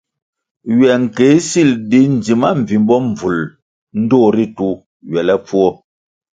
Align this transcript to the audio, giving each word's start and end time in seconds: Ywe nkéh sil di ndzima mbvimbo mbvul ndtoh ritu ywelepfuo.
Ywe 0.71 0.89
nkéh 1.01 1.35
sil 1.49 1.71
di 1.89 1.99
ndzima 2.15 2.49
mbvimbo 2.59 2.95
mbvul 3.07 3.39
ndtoh 4.01 4.27
ritu 4.35 4.69
ywelepfuo. 5.09 5.67